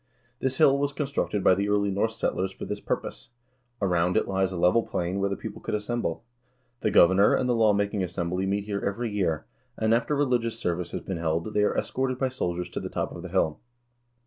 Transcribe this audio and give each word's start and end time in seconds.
This 0.39 0.57
hill 0.57 0.79
was 0.79 0.93
constructed 0.93 1.43
by 1.43 1.53
the 1.53 1.69
early 1.69 1.91
Norse 1.91 2.17
settlers 2.17 2.51
for 2.51 2.65
this 2.65 2.79
purpose. 2.79 3.29
Around 3.79 4.17
it 4.17 4.27
lies 4.27 4.51
a 4.51 4.57
level 4.57 4.81
plain 4.81 5.19
where 5.19 5.29
the 5.29 5.35
people 5.35 5.61
could 5.61 5.75
assemble. 5.75 6.23
The 6.79 6.89
governor 6.89 7.35
and 7.35 7.47
the 7.47 7.53
law 7.53 7.71
making 7.71 8.01
assembly 8.01 8.47
meet 8.47 8.63
here 8.63 8.83
every 8.83 9.11
year, 9.11 9.45
and 9.77 9.93
after 9.93 10.15
religious 10.15 10.57
service 10.57 10.89
has 10.89 11.01
been 11.01 11.17
held, 11.17 11.53
they 11.53 11.61
are 11.63 11.77
escorted 11.77 12.17
by 12.17 12.29
soldiers 12.29 12.71
to 12.71 12.79
the 12.79 12.89
top 12.89 13.11
of 13.15 13.21
the 13.21 13.29
hill. 13.29 13.59